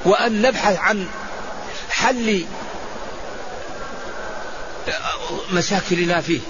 وأن 0.05 0.43
نبحث 0.43 0.79
عن 0.79 1.07
حل 1.91 2.45
مشاكلنا 5.53 6.21
فيه. 6.21 6.41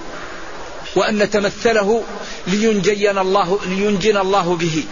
وأن 0.96 1.18
نتمثله 1.18 2.02
لينجينا 2.46 3.20
الله 3.20 3.58
لينجينا 3.66 4.20
الله 4.20 4.56
به. 4.56 4.84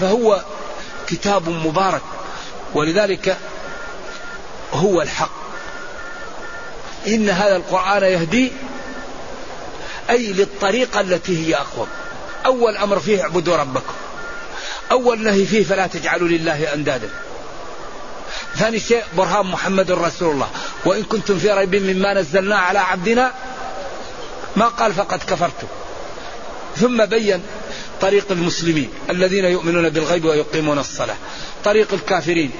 فهو 0.00 0.44
كتاب 1.06 1.48
مبارك. 1.48 2.02
ولذلك 2.74 3.36
هو 4.72 5.02
الحق. 5.02 5.30
إن 7.06 7.30
هذا 7.30 7.56
القرآن 7.56 8.02
يهدي 8.02 8.52
أي 10.10 10.32
للطريقة 10.32 11.00
التي 11.00 11.46
هي 11.46 11.56
أقوم 11.56 11.86
أول 12.46 12.76
أمر 12.76 12.98
فيه 12.98 13.22
اعبدوا 13.22 13.56
ربكم. 13.56 13.94
أول 14.90 15.22
نهي 15.22 15.46
فيه 15.46 15.64
فلا 15.64 15.86
تجعلوا 15.86 16.28
لله 16.28 16.74
أندادا. 16.74 17.10
ثاني 18.56 18.80
شيء 18.80 19.04
برهان 19.16 19.46
محمد 19.46 19.90
رسول 19.90 20.30
الله. 20.30 20.48
وإن 20.84 21.02
كنتم 21.02 21.38
في 21.38 21.50
ريب 21.50 21.74
مما 21.76 22.14
نزلنا 22.14 22.56
على 22.56 22.78
عبدنا 22.78 23.32
ما 24.56 24.68
قال 24.68 24.94
فقد 24.94 25.18
كفرتم 25.18 25.66
ثم 26.76 27.04
بين 27.04 27.42
طريق 28.00 28.26
المسلمين 28.30 28.90
الذين 29.10 29.44
يؤمنون 29.44 29.88
بالغيب 29.88 30.24
ويقيمون 30.24 30.78
الصلاة. 30.78 31.16
طريق 31.64 31.94
الكافرين. 31.94 32.50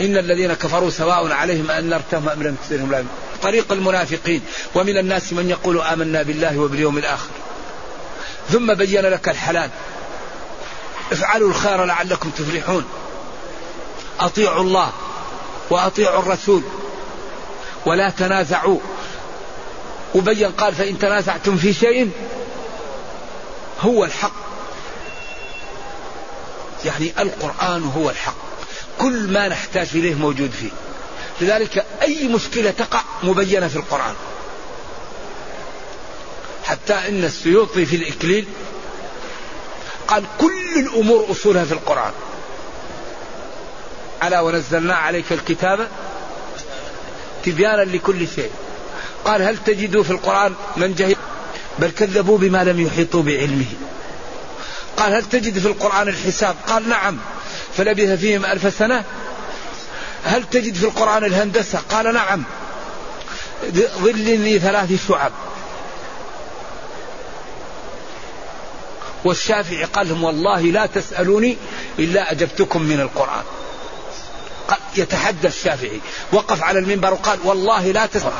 إن 0.00 0.16
الذين 0.16 0.54
كفروا 0.54 0.90
سواء 0.90 1.32
عليهم 1.32 1.70
أن 1.70 1.88
نرتهم 1.88 2.28
أم 2.28 2.42
لم 2.42 2.56
تسرهم 2.66 2.90
لا 2.90 3.04
طريق 3.42 3.72
المنافقين. 3.72 4.42
ومن 4.74 4.98
الناس 4.98 5.32
من 5.32 5.50
يقول 5.50 5.80
آمنا 5.80 6.22
بالله 6.22 6.58
وباليوم 6.58 6.98
الآخر. 6.98 7.30
ثم 8.50 8.74
بين 8.74 9.00
لك 9.00 9.28
الحلال. 9.28 9.70
افعلوا 11.12 11.48
الخير 11.48 11.84
لعلكم 11.84 12.30
تفلحون. 12.30 12.84
أطيعوا 14.20 14.62
الله 14.62 14.92
وأطيعوا 15.70 16.18
الرسول. 16.18 16.62
ولا 17.86 18.10
تنازعوا. 18.10 18.78
وبين 20.14 20.50
قال 20.50 20.74
فإن 20.74 20.98
تنازعتم 20.98 21.56
في 21.56 21.72
شيء 21.72 22.10
هو 23.80 24.04
الحق. 24.04 24.32
يعني 26.84 27.12
القرآن 27.18 27.84
هو 27.96 28.10
الحق. 28.10 28.36
كل 28.98 29.32
ما 29.32 29.48
نحتاج 29.48 29.88
إليه 29.94 30.14
موجود 30.14 30.50
فيه. 30.50 30.70
لذلك 31.40 31.86
أي 32.02 32.28
مشكلة 32.28 32.70
تقع 32.70 33.02
مبينة 33.22 33.68
في 33.68 33.76
القرآن. 33.76 34.14
حتى 36.64 36.94
إن 36.94 37.24
السيوطي 37.24 37.86
في 37.86 37.96
الإكليل 37.96 38.46
قال 40.08 40.24
كل 40.40 40.78
الأمور 40.78 41.30
أصولها 41.30 41.64
في 41.64 41.72
القرآن. 41.72 42.12
ألا 44.22 44.40
ونزلنا 44.40 44.94
عليك 44.94 45.32
الكتاب 45.32 45.88
تبيانا 47.44 47.82
لكل 47.82 48.28
شيء. 48.28 48.50
قال 49.26 49.42
هل 49.42 49.56
تجدوا 49.56 50.02
في 50.02 50.10
القرآن 50.10 50.54
من 50.76 50.94
جهل؟ 50.94 51.16
بل 51.78 51.90
كذبوا 51.90 52.38
بما 52.38 52.64
لم 52.64 52.80
يحيطوا 52.80 53.22
بعلمه. 53.22 53.66
قال 54.96 55.14
هل 55.14 55.24
تجد 55.24 55.58
في 55.58 55.66
القرآن 55.66 56.08
الحساب؟ 56.08 56.56
قال 56.66 56.88
نعم. 56.88 57.18
فلبث 57.76 58.20
فيهم 58.20 58.44
ألف 58.44 58.74
سنة. 58.78 59.04
هل 60.24 60.44
تجد 60.50 60.74
في 60.74 60.84
القرآن 60.84 61.24
الهندسة؟ 61.24 61.78
قال 61.90 62.14
نعم. 62.14 62.42
ظل 63.74 64.18
لي 64.18 64.58
ثلاث 64.58 65.08
شعب. 65.08 65.32
والشافعي 69.24 69.84
قال 69.84 70.08
لهم 70.08 70.24
والله 70.24 70.60
لا 70.60 70.86
تسألوني 70.86 71.56
إلا 71.98 72.32
أجبتكم 72.32 72.82
من 72.82 73.00
القرآن. 73.00 73.44
يتحدى 74.96 75.48
الشافعي. 75.48 76.00
وقف 76.32 76.62
على 76.62 76.78
المنبر 76.78 77.12
وقال 77.12 77.38
والله 77.44 77.92
لا 77.92 78.06
تسأل 78.06 78.32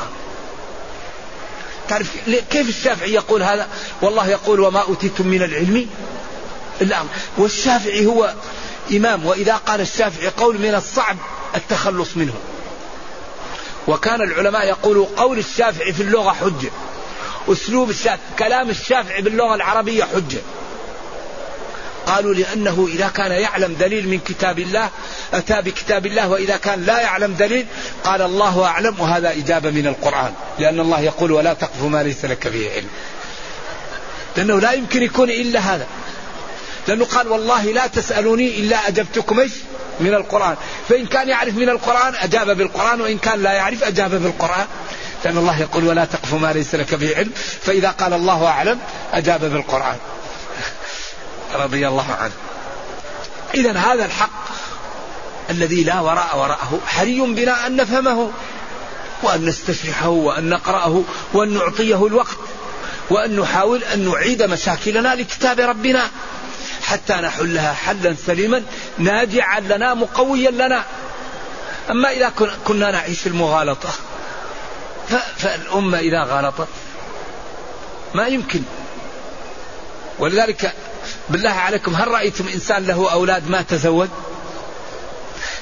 تعرف 1.89 2.07
كيف 2.49 2.69
الشافعي 2.69 3.13
يقول 3.13 3.43
هذا؟ 3.43 3.67
والله 4.01 4.27
يقول 4.27 4.59
وما 4.59 4.79
أوتيتم 4.79 5.27
من 5.27 5.43
العلم 5.43 5.87
إلا 6.81 7.03
والشافعي 7.37 8.05
هو 8.05 8.33
إمام 8.91 9.25
وإذا 9.25 9.55
قال 9.55 9.81
الشافعي 9.81 10.27
قول 10.27 10.59
من 10.59 10.75
الصعب 10.75 11.17
التخلص 11.55 12.09
منه. 12.15 12.33
وكان 13.87 14.21
العلماء 14.21 14.67
يقولوا 14.67 15.05
قول 15.17 15.37
الشافعي 15.37 15.93
في 15.93 16.03
اللغة 16.03 16.31
حجة 16.31 16.71
أسلوب 17.49 17.89
الشافعي 17.89 18.19
كلام 18.39 18.69
الشافعي 18.69 19.21
باللغة 19.21 19.55
العربية 19.55 20.03
حجة. 20.03 20.41
قالوا 22.07 22.33
لأنه 22.33 22.87
إذا 22.93 23.07
كان 23.07 23.31
يعلم 23.31 23.75
دليل 23.79 24.07
من 24.07 24.19
كتاب 24.19 24.59
الله 24.59 24.89
أتى 25.33 25.61
بكتاب 25.61 26.05
الله 26.05 26.29
وإذا 26.29 26.57
كان 26.57 26.83
لا 26.83 27.01
يعلم 27.01 27.33
دليل 27.33 27.65
قال 28.03 28.21
الله 28.21 28.65
أعلم 28.65 28.99
وهذا 28.99 29.31
إجابة 29.31 29.69
من 29.69 29.87
القرآن. 29.87 30.33
لأن 30.59 30.79
الله 30.79 30.99
يقول 30.99 31.31
ولا 31.31 31.53
تقف 31.53 31.83
ما 31.83 32.03
ليس 32.03 32.25
لك 32.25 32.47
به 32.47 32.71
علم. 32.75 32.89
لأنه 34.37 34.59
لا 34.59 34.71
يمكن 34.71 35.03
يكون 35.03 35.29
إلا 35.29 35.59
هذا. 35.59 35.87
لأنه 36.87 37.05
قال 37.05 37.27
والله 37.27 37.63
لا 37.63 37.87
تسألوني 37.87 38.59
إلا 38.59 38.87
أجبتكم 38.87 39.39
إيش؟ 39.39 39.51
من 39.99 40.13
القرآن. 40.13 40.55
فإن 40.89 41.05
كان 41.05 41.29
يعرف 41.29 41.55
من 41.55 41.69
القرآن 41.69 42.15
أجاب 42.15 42.57
بالقرآن 42.57 43.01
وإن 43.01 43.17
كان 43.17 43.43
لا 43.43 43.53
يعرف 43.53 43.83
أجاب 43.83 44.11
بالقرآن. 44.11 44.65
لأن 45.25 45.37
الله 45.37 45.61
يقول 45.61 45.83
ولا 45.87 46.05
تقف 46.05 46.33
ما 46.33 46.53
ليس 46.53 46.75
لك 46.75 46.95
به 46.95 47.15
علم. 47.15 47.31
فإذا 47.61 47.89
قال 47.89 48.13
الله 48.13 48.45
أعلم 48.47 48.79
أجاب 49.13 49.39
بالقرآن. 49.39 49.95
رضي 51.55 51.87
الله 51.87 52.11
عنه. 52.13 52.33
إذا 53.53 53.71
هذا 53.71 54.05
الحق 54.05 54.47
الذي 55.49 55.83
لا 55.83 55.99
وراء 55.99 56.37
وراءه 56.37 56.79
حري 56.87 57.19
بنا 57.19 57.67
أن 57.67 57.75
نفهمه 57.75 58.31
وأن 59.23 59.45
نستشرحه 59.45 60.09
وأن 60.09 60.49
نقرأه 60.49 61.03
وأن 61.33 61.53
نعطيه 61.53 62.07
الوقت 62.07 62.37
وأن 63.09 63.39
نحاول 63.39 63.83
أن 63.83 64.09
نعيد 64.09 64.43
مشاكلنا 64.43 65.15
لكتاب 65.15 65.59
ربنا 65.59 66.09
حتى 66.83 67.13
نحلها 67.13 67.73
حلا 67.73 68.15
سليما 68.25 68.63
ناجعا 68.97 69.59
لنا 69.59 69.93
مقويا 69.93 70.51
لنا. 70.51 70.83
أما 71.89 72.11
إذا 72.11 72.31
كنا 72.65 72.91
نعيش 72.91 73.27
المغالطة 73.27 73.89
فالأمة 75.37 75.99
إذا 75.99 76.23
غلطت 76.23 76.67
ما 78.13 78.27
يمكن. 78.27 78.61
ولذلك 80.19 80.73
بالله 81.29 81.49
عليكم 81.49 81.95
هل 81.95 82.07
رأيتم 82.07 82.47
إنسان 82.47 82.85
له 82.85 83.11
أولاد 83.11 83.49
ما 83.49 83.61
تزوج؟ 83.61 84.07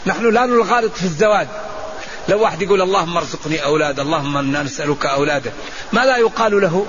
نحن 0.06 0.30
لا 0.30 0.46
نغالط 0.46 0.96
في 0.96 1.04
الزواج. 1.04 1.48
لو 2.30 2.42
واحد 2.42 2.62
يقول 2.62 2.82
اللهم 2.82 3.18
ارزقني 3.18 3.64
أولاد 3.64 4.00
اللهم 4.00 4.38
إنا 4.38 4.64
نسألك 4.64 5.06
أولادا 5.06 5.52
ماذا 5.94 6.18
يقال 6.18 6.62
له؟ 6.62 6.86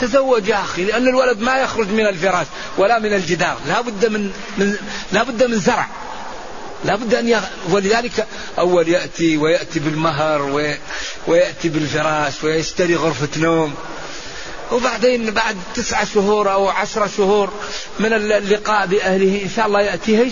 تزوج 0.00 0.48
يا 0.48 0.60
أخي 0.60 0.84
لأن 0.84 1.08
الولد 1.08 1.40
ما 1.40 1.58
يخرج 1.58 1.88
من 1.88 2.06
الفراش 2.06 2.46
ولا 2.78 2.98
من 2.98 3.12
الجدار 3.12 3.56
لا 3.66 3.80
بد 3.80 4.06
من, 4.06 4.32
من 4.58 4.76
لا 5.12 5.22
بد 5.22 5.42
من 5.42 5.58
زرع. 5.58 5.88
لا 6.84 6.96
بد 6.96 7.14
أن 7.14 7.28
يغ... 7.28 7.42
ولذلك 7.70 8.26
أول 8.58 8.88
يأتي 8.88 9.36
ويأتي 9.36 9.78
بالمهر 9.78 10.42
وي... 10.42 10.78
ويأتي 11.26 11.68
بالفراش 11.68 12.44
ويشتري 12.44 12.96
غرفة 12.96 13.28
نوم. 13.36 13.74
وبعدين 14.72 15.30
بعد 15.30 15.56
تسعة 15.74 16.04
شهور 16.04 16.52
أو 16.52 16.68
عشرة 16.68 17.10
شهور 17.16 17.52
من 18.00 18.12
اللقاء 18.12 18.86
بأهله 18.86 19.42
إن 19.42 19.50
شاء 19.56 19.66
الله 19.66 19.80
يأتيه 19.80 20.30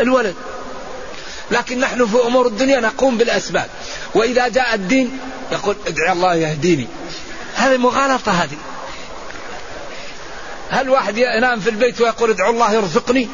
الولد. 0.00 0.34
لكن 1.50 1.80
نحن 1.80 2.06
في 2.06 2.16
أمور 2.26 2.46
الدنيا 2.46 2.80
نقوم 2.80 3.18
بالأسباب. 3.18 3.68
وإذا 4.14 4.48
جاء 4.48 4.74
الدين 4.74 5.18
يقول 5.52 5.76
ادعي 5.86 6.12
الله 6.12 6.34
يهديني. 6.34 6.88
هذه 7.54 7.76
مغالطة 7.76 8.32
هذه. 8.32 8.56
هل 10.70 10.90
واحد 10.90 11.18
ينام 11.18 11.60
في 11.60 11.70
البيت 11.70 12.00
ويقول 12.00 12.30
ادعو 12.30 12.50
الله 12.50 12.72
يرزقني؟ 12.72 13.28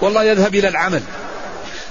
والله 0.00 0.24
يذهب 0.24 0.54
إلى 0.54 0.68
العمل. 0.68 1.02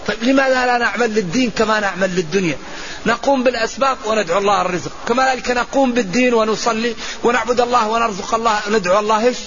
طيب 0.07 0.23
لماذا 0.23 0.65
لا 0.65 0.77
نعمل 0.77 1.15
للدين 1.15 1.51
كما 1.57 1.79
نعمل 1.79 2.15
للدنيا؟ 2.15 2.57
نقوم 3.05 3.43
بالأسباب 3.43 3.97
وندعو 4.05 4.37
الله 4.37 4.61
الرزق. 4.61 4.91
كما 5.07 5.31
ذلك 5.31 5.51
نقوم 5.51 5.93
بالدين 5.93 6.33
ونصلي 6.33 6.95
ونعبد 7.23 7.61
الله 7.61 7.87
ونرزق 7.87 8.35
الله. 8.35 8.59
ندعو 8.69 8.99
الله 8.99 9.27
إيش؟ 9.27 9.37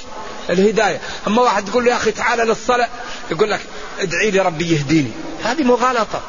الهداية. 0.51 1.01
أما 1.27 1.43
واحد 1.43 1.69
يقول 1.69 1.85
له 1.85 1.90
يا 1.90 1.97
أخي 1.97 2.11
تعال 2.11 2.38
للصلاة 2.49 2.88
يقول 3.31 3.51
لك 3.51 3.61
ادعي 3.99 4.31
لي 4.31 4.40
ربي 4.40 4.75
يهديني. 4.75 5.11
هذه 5.45 5.62
مغالطة. 5.62 6.23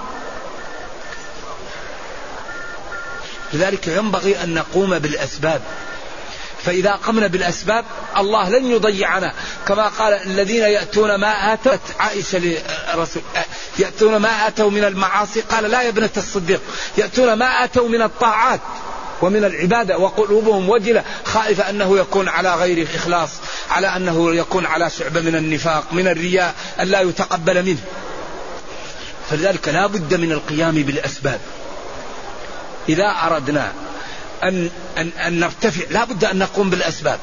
لذلك 3.54 3.88
ينبغي 3.88 4.44
أن 4.44 4.54
نقوم 4.54 5.00
بالأسباب. 5.00 5.62
فإذا 6.64 6.92
قمنا 6.92 7.28
بالأسباب 7.28 7.86
الله 8.18 8.50
لن 8.50 8.66
يضيعنا. 8.72 9.34
كما 9.68 9.88
قال 9.88 10.14
الذين 10.14 10.64
يأتون 10.64 11.16
ما 11.16 11.54
آتت 11.54 11.80
عائشة 12.00 12.38
للرسول 12.38 13.22
يأتون 13.80 14.18
ما 14.18 14.48
آتوا 14.48 14.70
من 14.70 14.84
المعاصي. 14.84 15.42
قال 15.42 15.64
لا 15.64 15.82
يا 15.82 15.90
ابنة 15.90 16.10
الصديق 16.18 16.62
يأتون 16.98 17.34
ما 17.34 17.64
آتوا 17.64 17.90
من 17.90 18.02
الطاعات 18.02 18.60
ومن 19.22 19.46
العبادة 19.46 19.98
وقلوبهم 19.98 20.70
وجلة 20.70 21.04
خائفة 21.26 21.70
أنه 21.70 21.98
يكون 21.98 22.28
على 22.28 22.56
غير 22.56 22.88
إخلاص 22.96 23.30
على 23.72 23.88
أنه 23.88 24.36
يكون 24.36 24.66
على 24.66 24.90
شعبة 24.90 25.22
من 25.22 25.36
النفاق 25.36 25.84
من 25.92 26.08
الرياء 26.08 26.56
أن 26.80 26.88
لا 26.88 27.02
يتقبل 27.02 27.64
منه. 27.64 27.82
فلذلك 29.30 29.68
لا 29.68 29.88
بد 29.88 30.14
من 30.14 30.32
القيام 30.32 30.76
بالأسباب. 30.76 31.40
إذا 32.90 33.16
أردنا 33.24 33.74
أن, 34.44 34.70
أن, 34.98 35.10
أن 35.10 35.40
نرتفع. 35.40 35.84
لا 35.90 36.04
بد 36.04 36.26
أن 36.26 36.40
نقوم 36.40 36.70
بالأسباب. 36.70 37.20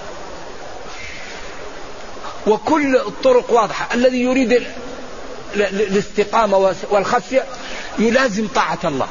وكل 2.47 2.97
الطرق 2.97 3.51
واضحة. 3.51 3.95
الذي 3.95 4.23
يريد 4.23 4.67
الاستقامة 5.55 6.75
والخشية 6.91 7.45
يلازم 7.99 8.49
طاعة 8.55 8.79
الله. 8.85 9.09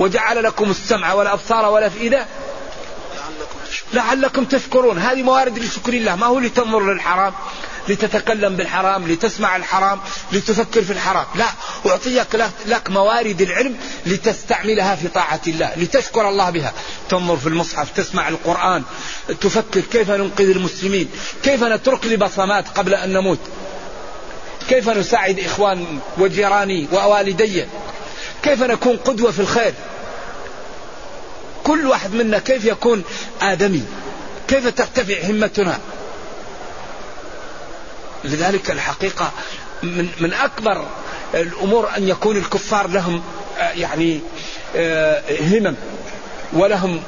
وجعل 0.00 0.44
لكم 0.44 0.70
السمع 0.70 1.12
والأبصار 1.12 1.70
والأفئدة 1.70 2.26
لعلكم 3.92 4.44
تشكرون. 4.44 4.98
هذه 4.98 5.22
موارد 5.22 5.58
لشكر 5.58 5.92
الله. 5.92 6.16
ما 6.16 6.26
هو 6.26 6.38
لتنظر 6.38 6.80
للحرام؟ 6.80 7.32
لتتكلم 7.90 8.56
بالحرام 8.56 9.08
لتسمع 9.08 9.56
الحرام 9.56 10.00
لتفكر 10.32 10.82
في 10.82 10.92
الحرام. 10.92 11.26
لا 11.34 11.46
أعطيك 11.86 12.42
لك 12.66 12.90
موارد 12.90 13.40
العلم 13.40 13.76
لتستعملها 14.06 14.96
في 14.96 15.08
طاعة 15.08 15.40
الله 15.46 15.72
لتشكر 15.76 16.28
الله 16.28 16.50
بها. 16.50 16.72
تنظر 17.08 17.36
في 17.36 17.46
المصحف 17.46 17.90
تسمع 17.96 18.28
القرآن 18.28 18.82
تفكر 19.40 19.80
كيف 19.80 20.10
ننقذ 20.10 20.50
المسلمين 20.50 21.10
كيف 21.42 21.64
نترك 21.64 22.06
لبصمات 22.06 22.68
قبل 22.68 22.94
أن 22.94 23.12
نموت 23.12 23.38
كيف 24.68 24.88
نساعد 24.88 25.38
إخوان 25.38 26.00
وجيراني 26.18 26.88
ووالدي 26.92 27.66
كيف 28.42 28.62
نكون 28.62 28.96
قدوة 28.96 29.30
في 29.30 29.40
الخير. 29.40 29.74
كل 31.64 31.86
واحد 31.86 32.14
منا 32.14 32.38
كيف 32.38 32.64
يكون 32.64 33.02
آدمي؟ 33.42 33.82
كيف 34.48 34.66
ترتفع 34.66 35.30
همتنا؟ 35.30 35.78
لذلك 38.24 38.70
الحقيقة 38.70 39.32
من, 39.82 40.08
من 40.20 40.32
أكبر 40.32 40.86
الأمور 41.34 41.88
أن 41.96 42.08
يكون 42.08 42.36
الكفار 42.36 42.88
لهم 42.88 43.22
آه، 43.58 43.70
يعني 43.70 44.20
آه، 44.76 45.22
همم 45.40 45.76
ولهم 46.52 47.02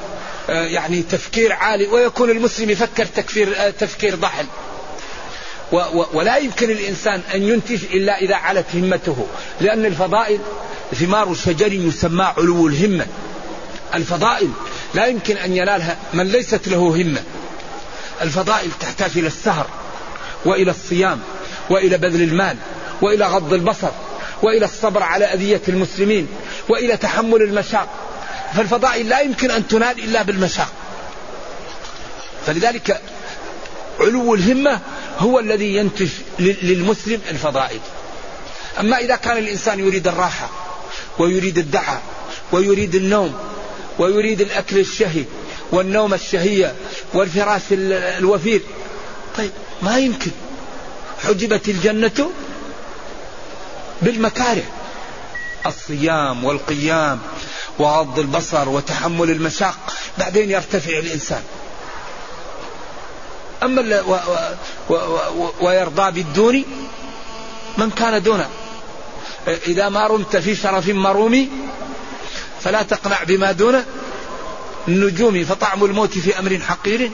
آه، 0.51 0.64
يعني 0.64 1.03
تفكير 1.03 1.53
عالي 1.53 1.87
ويكون 1.87 2.31
المسلم 2.31 2.70
يفكر 2.70 3.07
تكفير 3.07 3.70
تفكير 3.70 4.14
ضحل 4.14 4.46
ولا 6.12 6.37
يمكن 6.37 6.70
الإنسان 6.70 7.20
أن 7.35 7.42
ينتج 7.42 7.85
إلا 7.85 8.18
إذا 8.18 8.35
علت 8.35 8.66
همته 8.75 9.27
لأن 9.61 9.87
الفضائل 9.87 10.40
ثمار 10.94 11.35
شجر 11.35 11.72
يسمى 11.72 12.25
علو 12.25 12.68
الهمة. 12.68 13.07
الفضائل 13.94 14.51
لا 14.94 15.07
يمكن 15.07 15.37
أن 15.37 15.57
ينالها 15.57 15.96
من 16.14 16.27
ليست 16.27 16.68
له 16.68 16.79
همة. 16.79 17.22
الفضائل 18.22 18.70
تحتاج 18.81 19.11
إلى 19.16 19.27
السهر. 19.27 19.66
وإلى 20.44 20.70
الصيام 20.70 21.20
وإلى 21.70 21.98
بذل 21.98 22.22
المال 22.22 22.57
وإلى 23.02 23.26
غض 23.26 23.52
البصر 23.52 23.90
وإلى 24.42 24.64
الصبر 24.64 25.02
على 25.02 25.24
أذية 25.24 25.61
المسلمين 25.68 26.28
وإلى 26.68 26.96
تحمل 26.96 27.42
المشاق. 27.42 27.88
فالفضائل 28.55 29.09
لا 29.09 29.20
يمكن 29.20 29.50
أن 29.50 29.68
تنال 29.68 29.98
إلا 30.05 30.22
بالمشاق. 30.22 30.72
فلذلك 32.46 33.00
علو 34.00 34.35
الهمة 34.35 34.81
هو 35.18 35.38
الذي 35.38 35.76
ينتج 35.76 36.09
للمسلم 36.38 37.20
الفضائل. 37.31 37.81
أما 38.81 38.98
إذا 38.98 39.16
كان 39.16 39.37
الإنسان 39.37 39.78
يريد 39.78 40.09
الراحة 40.09 40.50
ويريد 41.18 41.59
الدعاء 41.59 42.02
ويريد 42.52 42.94
النوم 42.94 43.35
ويريد 43.98 44.40
الأكل 44.40 44.78
الشهي 44.78 45.24
والنوم 45.72 46.14
الشهية 46.14 46.74
والفراش 47.14 47.62
الوفير. 47.70 48.61
طيب 49.37 49.50
ما 49.83 49.99
يمكن. 49.99 50.31
حجبت 51.25 51.68
الجنة 51.68 52.31
بالمكاره. 54.03 54.62
الصيام 55.66 56.45
والقيام 56.45 57.21
وغض 57.79 58.18
البصر 58.18 58.68
وتحمل 58.68 59.31
المشاق. 59.31 59.79
بعدين 60.18 60.51
يرتفع 60.51 60.99
الإنسان. 60.99 61.42
أما 63.62 64.01
و 64.01 64.18
و 64.88 64.95
و 64.95 65.51
ويرضى 65.61 66.11
بالدون 66.11 66.64
من 67.79 67.90
كان 67.90 68.23
دونه. 68.23 68.49
إذا 69.47 69.88
ما 69.88 70.07
رمت 70.07 70.37
في 70.37 70.55
شرف 70.55 70.88
مرومي 70.88 71.49
فلا 72.61 72.83
تقنع 72.83 73.23
بما 73.23 73.53
دون 73.53 73.85
النجوم 74.88 75.45
فطعم 75.45 75.85
الموت 75.85 76.18
في 76.18 76.38
أمر 76.38 76.59
حقير. 76.59 77.11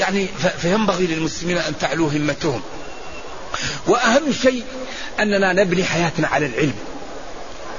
يعني 0.00 0.28
فينبغي 0.58 1.06
للمسلمين 1.06 1.56
أن 1.56 1.78
تعلو 1.80 2.08
همتهم. 2.08 2.62
وأهم 3.86 4.32
شيء 4.42 4.64
أننا 5.20 5.52
نبني 5.52 5.84
حياتنا 5.84 6.28
على 6.28 6.46
العلم. 6.46 6.74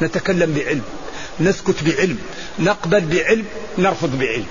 نتكلم 0.01 0.53
بعلم 0.53 0.83
نسكت 1.39 1.83
بعلم 1.83 2.19
نقبل 2.59 3.01
بعلم 3.01 3.45
نرفض 3.77 4.19
بعلم. 4.19 4.45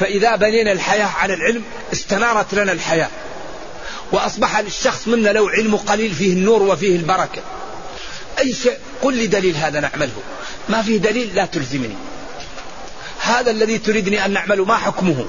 فإذا 0.00 0.36
بنينا 0.36 0.72
الحياة 0.72 1.06
على 1.06 1.34
العلم 1.34 1.62
استنارت 1.92 2.54
لنا 2.54 2.72
الحياة. 2.72 3.10
وأصبح 4.12 4.60
للشخص 4.60 5.08
منا 5.08 5.30
لو 5.30 5.48
علم 5.48 5.76
قليل 5.76 6.14
فيه 6.14 6.32
النور 6.32 6.62
وفيه 6.62 6.96
البركة. 6.96 7.42
أي 8.38 8.54
شيء 8.54 8.78
قل 9.02 9.16
لي 9.16 9.26
دليل 9.26 9.56
هذا 9.56 9.80
نعمله. 9.80 10.22
ما 10.68 10.82
فيه 10.82 10.98
دليل 10.98 11.34
لا 11.34 11.46
تلزمني. 11.46 11.96
هذا 13.20 13.50
الذي 13.50 13.78
تريدني 13.78 14.24
أن 14.24 14.30
نعمله 14.30 14.64
ما 14.64 14.76
حكمه؟ 14.76 15.26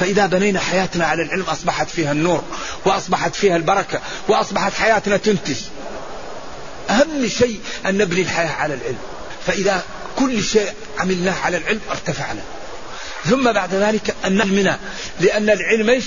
فإذا 0.00 0.26
بنينا 0.26 0.60
حياتنا 0.60 1.06
على 1.06 1.22
العلم 1.22 1.42
أصبحت 1.42 1.90
فيها 1.90 2.12
النور 2.12 2.44
وأصبحت 2.84 3.34
فيها 3.34 3.56
البركة 3.56 4.00
وأصبحت 4.28 4.72
حياتنا 4.74 5.16
تنتج. 5.16 5.56
أهم 6.90 7.28
شيء 7.28 7.60
أن 7.86 7.98
نبني 7.98 8.20
الحياة 8.20 8.52
على 8.52 8.74
العلم. 8.74 8.98
فإذا 9.46 9.82
كل 10.18 10.42
شيء 10.42 10.72
عملناه 10.98 11.34
على 11.44 11.56
العلم 11.56 11.80
ارتفعنا. 11.90 12.42
ثم 13.24 13.52
بعد 13.52 13.74
ذلك 13.74 14.14
أن 14.24 14.36
نهمنا 14.36 14.78
لأن 15.20 15.50
العلم 15.50 16.02